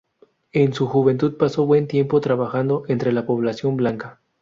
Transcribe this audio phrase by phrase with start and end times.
[0.51, 4.19] En su juventud pasó buen tiempo trabajando entre la población blanca.